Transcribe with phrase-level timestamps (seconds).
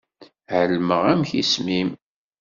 [0.59, 1.89] Ԑelmeɣ amek isem-im.